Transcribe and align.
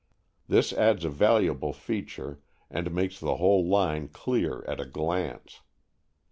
This 0.47 0.73
adds 0.73 1.05
a 1.05 1.09
valuable 1.11 1.73
feature, 1.73 2.39
and 2.71 2.89
makes 2.91 3.19
the 3.19 3.35
whole 3.35 3.67
line 3.67 4.07
clear 4.07 4.65
at 4.67 4.79
a 4.81 4.85
glance. 4.87 5.61